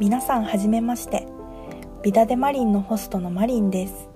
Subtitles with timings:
[0.00, 1.28] 皆さんはじめまして。
[2.02, 4.08] ビダデマリンのホストのマリンです。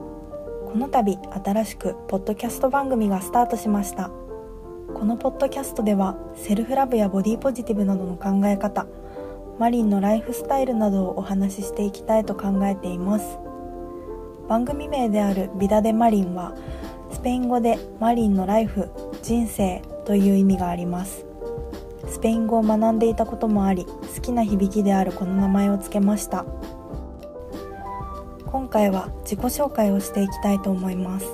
[0.66, 4.11] この度新しくポッドキャスト番組がスタートしました。
[4.93, 8.87] このポッドキャストではセルフラブやボディポジティブなどの考え方
[9.61, 13.38] マリンのライフスタイルなどをお話ししていきたいと考えています。
[14.49, 16.56] 番組名であるビダデマリンは
[17.12, 18.91] スペイン語でマリンのライフ
[19.23, 21.27] 人生という意味があります。
[22.19, 26.45] スペイン語を学んでいたこともあり好きな響きであるこの名前を付けました。
[28.45, 31.27] 今回は自己紹介をしていきたいと思います。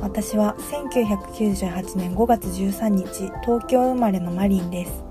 [0.00, 5.04] 私は1998年5月13日東京生まれのマリンです。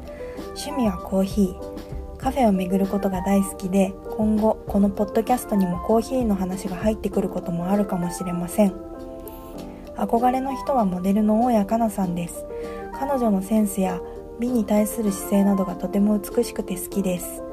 [0.58, 2.18] 趣味はコーヒー。
[2.18, 8.74] カフェを巡ることが大好きで今後このポッドキャストにもコーヒーの話が入ってくることもあるかもしれません。
[9.96, 12.46] 憧れの人はモデルの大谷かなさんです。
[12.92, 14.02] 彼女のセンスや
[14.40, 17.44] 美に対する姿勢などがとても美しくて好きです。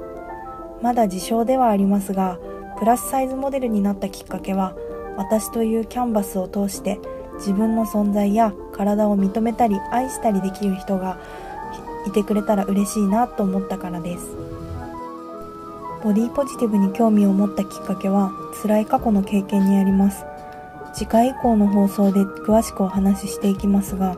[0.83, 2.39] まだ自称ではありますが
[2.79, 4.75] プラスサイズモデルになったきっかけは
[5.17, 6.99] 私というキャンバスを通して
[7.35, 11.19] 自分の存在や体を認めたり愛したりできる人が
[12.07, 14.37] いてくれたら嬉しいなと思ったからです。
[16.03, 20.25] ボディポジティブに興味を持ったきっかけは辛い過去の経験にあります。
[20.95, 24.17] 次回以降の放送で詳しくお話ししていきますが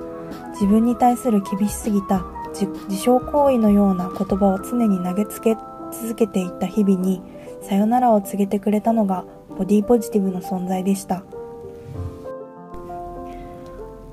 [0.52, 2.24] 自分に対する厳しすぎた
[2.54, 5.56] 自傷行為のような言葉を常に投げつけ
[5.92, 7.22] 続けていた日々に
[7.62, 9.24] さよならを告げてくれたのが
[9.56, 11.24] ボディポジティブの存在でした。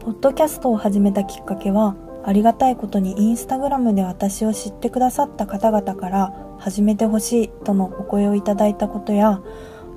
[0.10, 9.42] ポッドキャストを始めたきっかけはありがたいことにインスタグラムで私を知ってくださった方々から始めてほしいとのお声をいただいたことや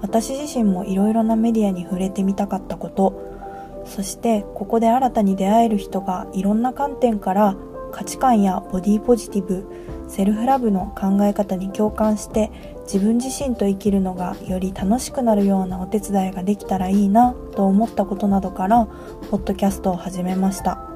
[0.02, 7.56] 私自身もいろいろなメディアに触れてみたかったことそしてここで新たに出会える人がいろんな観点から
[7.92, 9.64] 価値観やボディポジティブ
[10.08, 12.50] セルフラブの考え方に共感して
[12.82, 18.86] 自分自身と生きるのがより楽しくなるようなお手伝いができたらいいなと思ったことなどから
[19.30, 20.88] ポッドキャストを始めました。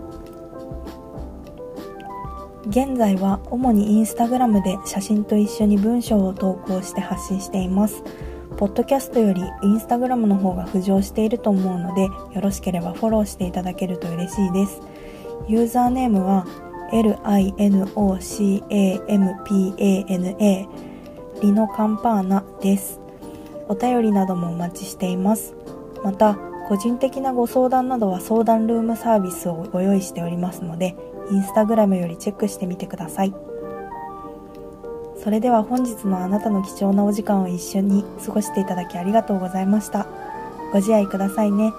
[2.69, 8.03] 現在は主にインスタグラムで写真と一緒に文章を投稿して発信しています。
[8.57, 12.11] ポッドキャストよりインスタグラムの方が浮上していると思うのでよ
[12.41, 14.81] ろしければフォローしていただけると嬉しいです。
[15.47, 16.45] ユーザーネームは
[16.93, 18.17] LINOCAMPANA
[21.43, 23.01] リノカンパーナです。
[23.69, 25.55] お便りなどもお待ちしています。
[26.03, 26.39] また
[26.69, 30.97] 個人的なご相談などは相談ルームサービスをご用意しておりますので
[31.31, 33.35] インスタグラムよりチェックしてみてください。
[35.23, 40.07] それでは本日のあなたの貴重なお時間を一緒に過ごしていただきありがとうございました。
[40.73, 41.73] ご自愛くださいね。